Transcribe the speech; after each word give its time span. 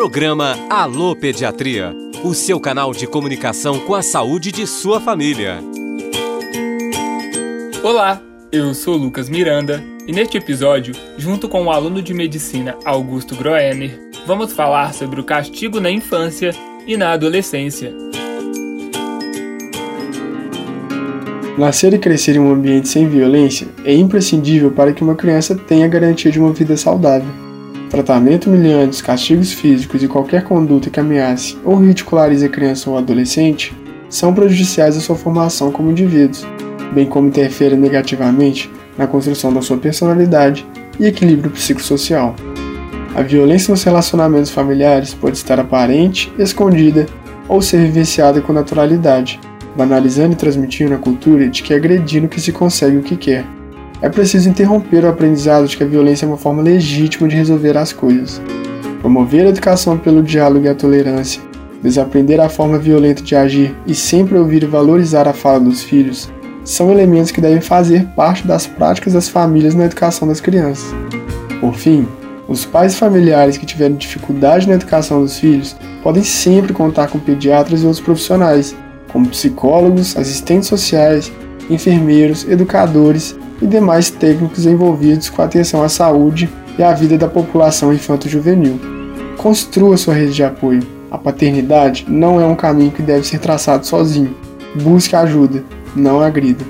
Programa 0.00 0.56
Alô 0.70 1.14
Pediatria, 1.14 1.94
o 2.24 2.32
seu 2.32 2.58
canal 2.58 2.90
de 2.90 3.06
comunicação 3.06 3.78
com 3.80 3.94
a 3.94 4.00
saúde 4.00 4.50
de 4.50 4.66
sua 4.66 4.98
família. 4.98 5.58
Olá, 7.82 8.18
eu 8.50 8.72
sou 8.72 8.96
Lucas 8.96 9.28
Miranda 9.28 9.84
e 10.06 10.12
neste 10.12 10.38
episódio, 10.38 10.94
junto 11.18 11.50
com 11.50 11.66
o 11.66 11.70
aluno 11.70 12.00
de 12.00 12.14
medicina 12.14 12.78
Augusto 12.82 13.36
Groener, 13.36 14.00
vamos 14.26 14.54
falar 14.54 14.94
sobre 14.94 15.20
o 15.20 15.24
castigo 15.24 15.78
na 15.78 15.90
infância 15.90 16.52
e 16.86 16.96
na 16.96 17.12
adolescência. 17.12 17.94
Nascer 21.58 21.92
e 21.92 21.98
crescer 21.98 22.36
em 22.36 22.40
um 22.40 22.54
ambiente 22.54 22.88
sem 22.88 23.06
violência 23.06 23.68
é 23.84 23.92
imprescindível 23.92 24.70
para 24.70 24.94
que 24.94 25.04
uma 25.04 25.14
criança 25.14 25.54
tenha 25.54 25.84
a 25.84 25.90
garantia 25.90 26.32
de 26.32 26.40
uma 26.40 26.54
vida 26.54 26.74
saudável. 26.74 27.49
Tratamento 27.90 28.48
humilhante, 28.48 29.02
castigos 29.02 29.52
físicos 29.52 30.00
e 30.00 30.06
qualquer 30.06 30.44
conduta 30.44 30.88
que 30.88 31.00
ameace 31.00 31.58
ou 31.64 31.74
ridicularize 31.74 32.46
a 32.46 32.48
criança 32.48 32.88
ou 32.88 32.96
adolescente 32.96 33.76
são 34.08 34.32
prejudiciais 34.32 34.96
à 34.96 35.00
sua 35.00 35.16
formação 35.16 35.72
como 35.72 35.90
indivíduos, 35.90 36.46
bem 36.94 37.04
como 37.04 37.26
interferem 37.26 37.76
negativamente 37.76 38.70
na 38.96 39.08
construção 39.08 39.52
da 39.52 39.60
sua 39.60 39.76
personalidade 39.76 40.64
e 41.00 41.06
equilíbrio 41.06 41.50
psicossocial. 41.50 42.36
A 43.16 43.22
violência 43.22 43.72
nos 43.72 43.82
relacionamentos 43.82 44.52
familiares 44.52 45.12
pode 45.12 45.36
estar 45.36 45.58
aparente, 45.58 46.32
escondida 46.38 47.06
ou 47.48 47.60
ser 47.60 47.78
vivenciada 47.78 48.40
com 48.40 48.52
naturalidade, 48.52 49.40
banalizando 49.76 50.34
e 50.34 50.36
transmitindo 50.36 50.94
a 50.94 50.98
cultura 50.98 51.48
de 51.48 51.60
que 51.60 51.74
agredindo 51.74 52.28
que 52.28 52.40
se 52.40 52.52
consegue 52.52 52.98
o 52.98 53.02
que 53.02 53.16
quer 53.16 53.44
é 54.02 54.08
preciso 54.08 54.48
interromper 54.48 55.04
o 55.04 55.08
aprendizado 55.08 55.66
de 55.66 55.76
que 55.76 55.82
a 55.82 55.86
violência 55.86 56.24
é 56.24 56.28
uma 56.28 56.38
forma 56.38 56.62
legítima 56.62 57.28
de 57.28 57.36
resolver 57.36 57.76
as 57.76 57.92
coisas. 57.92 58.40
Promover 59.00 59.46
a 59.46 59.50
educação 59.50 59.98
pelo 59.98 60.22
diálogo 60.22 60.64
e 60.64 60.68
a 60.68 60.74
tolerância, 60.74 61.42
desaprender 61.82 62.40
a 62.40 62.48
forma 62.48 62.78
violenta 62.78 63.22
de 63.22 63.36
agir 63.36 63.74
e 63.86 63.94
sempre 63.94 64.38
ouvir 64.38 64.62
e 64.62 64.66
valorizar 64.66 65.28
a 65.28 65.32
fala 65.32 65.60
dos 65.60 65.82
filhos 65.82 66.30
são 66.64 66.90
elementos 66.90 67.30
que 67.30 67.40
devem 67.40 67.60
fazer 67.60 68.06
parte 68.14 68.46
das 68.46 68.66
práticas 68.66 69.14
das 69.14 69.28
famílias 69.28 69.74
na 69.74 69.86
educação 69.86 70.28
das 70.28 70.40
crianças. 70.40 70.94
Por 71.60 71.74
fim, 71.74 72.06
os 72.46 72.64
pais 72.64 72.98
familiares 72.98 73.56
que 73.56 73.66
tiverem 73.66 73.96
dificuldade 73.96 74.68
na 74.68 74.74
educação 74.74 75.22
dos 75.22 75.38
filhos 75.38 75.76
podem 76.02 76.22
sempre 76.22 76.72
contar 76.72 77.08
com 77.08 77.18
pediatras 77.18 77.82
e 77.82 77.86
outros 77.86 78.04
profissionais, 78.04 78.74
como 79.12 79.28
psicólogos, 79.28 80.16
assistentes 80.16 80.68
sociais, 80.68 81.32
enfermeiros, 81.68 82.46
educadores 82.48 83.36
e 83.60 83.66
demais 83.66 84.10
técnicos 84.10 84.66
envolvidos 84.66 85.28
com 85.28 85.42
atenção 85.42 85.82
à 85.82 85.88
saúde 85.88 86.48
e 86.78 86.82
à 86.82 86.92
vida 86.92 87.18
da 87.18 87.28
população 87.28 87.92
infanto-juvenil. 87.92 88.80
Construa 89.36 89.96
sua 89.96 90.14
rede 90.14 90.34
de 90.34 90.44
apoio. 90.44 90.82
A 91.10 91.18
paternidade 91.18 92.06
não 92.08 92.40
é 92.40 92.46
um 92.46 92.54
caminho 92.54 92.90
que 92.90 93.02
deve 93.02 93.26
ser 93.26 93.38
traçado 93.38 93.86
sozinho. 93.86 94.34
Busque 94.74 95.16
ajuda, 95.16 95.64
não 95.94 96.20
agrida. 96.20 96.64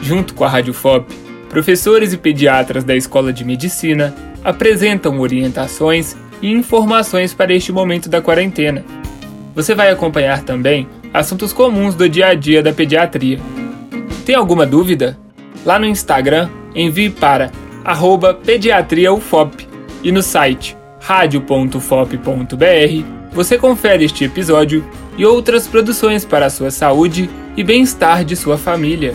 Junto 0.00 0.34
com 0.34 0.44
a 0.44 0.48
Rádio 0.48 0.72
FOP, 0.72 1.12
professores 1.50 2.12
e 2.12 2.16
pediatras 2.16 2.84
da 2.84 2.96
Escola 2.96 3.32
de 3.32 3.44
Medicina 3.44 4.14
apresentam 4.44 5.18
orientações 5.18 6.16
e 6.40 6.50
informações 6.50 7.34
para 7.34 7.52
este 7.52 7.72
momento 7.72 8.08
da 8.08 8.22
quarentena. 8.22 8.84
Você 9.54 9.74
vai 9.74 9.90
acompanhar 9.90 10.42
também 10.42 10.88
assuntos 11.12 11.52
comuns 11.52 11.94
do 11.94 12.08
dia 12.08 12.28
a 12.28 12.34
dia 12.34 12.62
da 12.62 12.72
pediatria. 12.72 13.40
Tem 14.28 14.36
alguma 14.36 14.66
dúvida? 14.66 15.18
Lá 15.64 15.78
no 15.78 15.86
Instagram, 15.86 16.50
envie 16.74 17.08
para 17.08 17.50
pediatriaufop 18.44 19.66
e 20.02 20.12
no 20.12 20.22
site 20.22 20.76
radio.fop.br 21.00 21.78
você 23.32 23.56
confere 23.56 24.04
este 24.04 24.24
episódio 24.24 24.84
e 25.16 25.24
outras 25.24 25.66
produções 25.66 26.26
para 26.26 26.44
a 26.44 26.50
sua 26.50 26.70
saúde 26.70 27.30
e 27.56 27.64
bem-estar 27.64 28.22
de 28.22 28.36
sua 28.36 28.58
família. 28.58 29.14